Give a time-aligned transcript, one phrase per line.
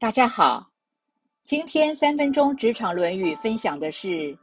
[0.00, 0.70] 大家好，
[1.44, 4.38] 今天三分钟职场《论语》分享的是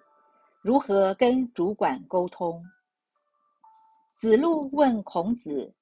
[0.61, 2.61] 如何跟主管沟通。
[4.11, 5.73] 子路问孔子：“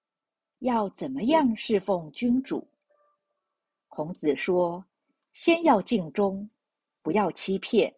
[0.61, 2.67] 要怎么样侍奉君主？”
[3.89, 4.85] 孔子说
[5.33, 6.47] ：“先要敬忠，
[7.01, 7.91] 不要欺骗。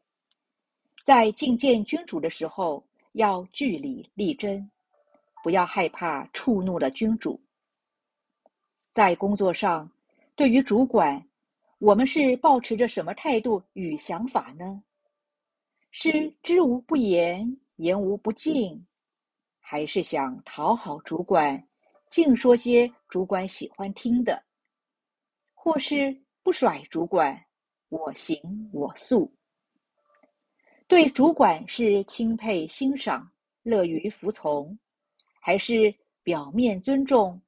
[1.04, 2.82] 在觐见君主的时候，
[3.12, 4.72] 要据理力争，
[5.44, 7.38] 不要害怕触怒了君主。
[8.94, 9.92] 在工作上，
[10.38, 11.22] 对于主管，
[11.86, 14.82] 我们是保持着什么态度与想法呢？
[15.92, 18.84] 是知无不言，言无不尽，
[19.60, 21.64] 还是想讨好主管，
[22.10, 24.44] 净说些主管喜欢听的？
[25.54, 27.40] 或是不甩主管，
[27.90, 28.42] 我行
[28.74, 29.32] 我素。
[30.88, 34.76] 对主管是钦佩欣赏、乐于服从，
[35.40, 37.40] 还是表面尊重，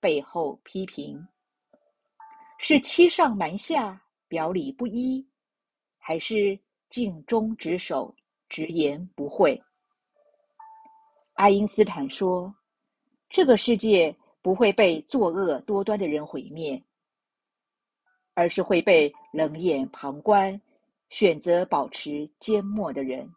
[0.00, 1.24] 背后批评？
[2.66, 5.22] 是欺上瞒下、表里不一，
[5.98, 8.16] 还是尽忠职守、
[8.48, 9.62] 直言不讳？
[11.34, 12.54] 爱因斯坦说
[13.28, 16.82] ：“这个世界不会被作恶多端的人毁灭。”
[18.32, 20.58] 而是会被冷眼旁观、
[21.10, 23.30] 选择保持缄默的人。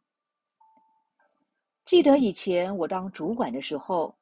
[1.83, 4.17] 记得以前我当主管的时候，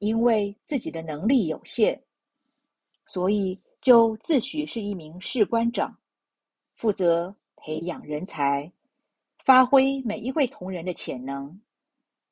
[0.00, 2.02] 因为自己的能力有限，
[3.06, 5.96] 所以就自诩是一名士官长，
[6.74, 8.72] 负责培养人才，
[9.44, 11.60] 发挥每一位同仁的潜能，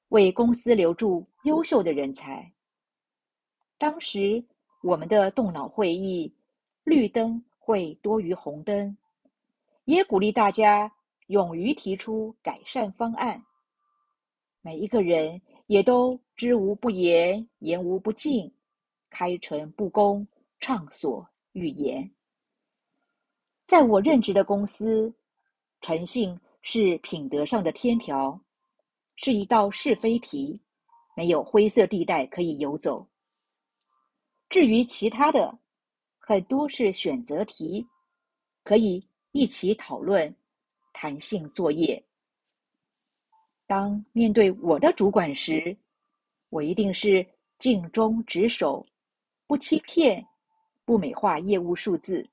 [0.08, 2.52] 为公司留住优秀的人才。
[3.78, 4.44] 当时
[4.82, 6.34] 我们的动脑会议，
[6.82, 7.40] 绿灯。
[7.60, 8.94] 会多于红灯，
[9.84, 10.92] 也鼓励大家
[11.28, 13.42] 勇于提出改善方案。
[14.60, 18.52] 每一个人也都知无不言，言无不尽，
[19.08, 20.26] 开诚布公，
[20.58, 22.08] 畅所语言。
[23.66, 25.12] 在我任职的公司，
[25.80, 28.38] 诚信是品德上的天条，
[29.16, 30.60] 是一道是非题，
[31.16, 33.04] 没有灰色地带可以游走。
[34.50, 35.58] 至于其他的，
[36.18, 37.86] 很多是选择题，
[38.62, 40.32] 可以一起讨论，
[40.92, 42.04] 弹性作业。
[43.66, 45.76] 当面对我的主管时，
[46.50, 47.26] 我一定是
[47.58, 48.86] 尽忠职守，
[49.46, 50.24] 不欺骗，
[50.84, 52.28] 不美化业务数字。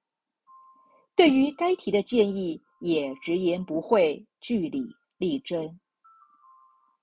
[1.16, 4.84] 对于该提的建议，也直言不讳，据理
[5.18, 5.80] 力争。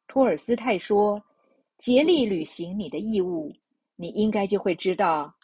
[0.07, 1.23] 托尔斯泰说
[1.79, 3.55] ：“竭力履行你的义务，
[3.97, 5.35] 你应该就会知道。”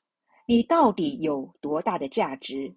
[0.46, 2.74] 你到底有多大的价值？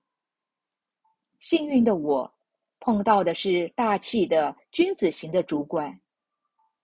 [1.40, 2.34] 幸运的我，
[2.80, 6.00] 碰到的是大气的君子型的主管，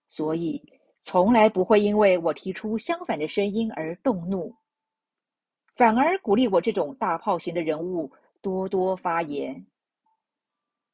[0.08, 0.62] 所以
[1.00, 4.54] 从来不会因为我提出相反的声音而动怒，
[5.76, 9.66] 反而鼓励我这种大炮型的人物多多发言。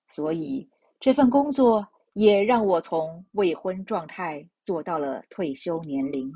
[0.08, 0.68] 所以
[0.98, 6.32] 这份工作也让我从未婚状态做到了退休年龄。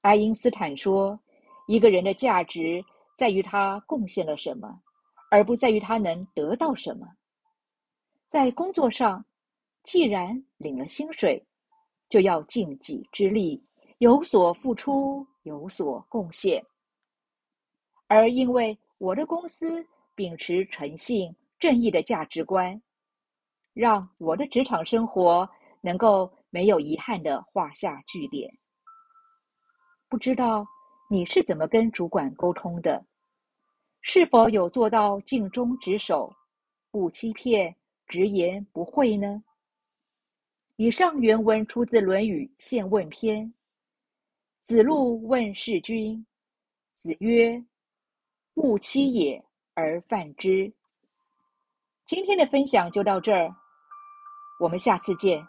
[0.00, 1.18] 爱因斯坦说。
[1.68, 2.84] 一个人的价值
[3.16, 4.82] 在于他贡献了什么，
[5.30, 7.06] 而不在于他能得到什么。
[8.26, 9.24] 在工作上，
[9.84, 11.46] 既然领了薪水，
[12.08, 13.64] 就要尽己之力，
[13.98, 16.62] 有所付出，有所贡献。
[18.14, 22.80] 而因为我的公司秉持诚信、正义的价值观，
[23.72, 25.48] 让我的职场生活
[25.80, 28.52] 能够没有遗憾的画下句点。
[30.08, 30.66] 不知道。
[31.10, 33.04] 你是怎么跟主管沟通的？
[34.00, 36.34] 是否有做到尽忠职守、
[36.90, 39.44] 不欺骗、直言不讳呢？
[40.76, 43.46] 以上原文出自《论语·宪问篇》。
[44.62, 46.26] 子路问事君，
[46.94, 47.62] 子曰
[48.54, 50.72] ：“勿欺也，而犯之。”
[52.04, 53.54] 今天的分享就到这儿，
[54.60, 55.46] 我们下次见。